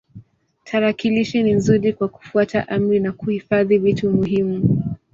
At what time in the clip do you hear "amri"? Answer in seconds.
2.67-2.99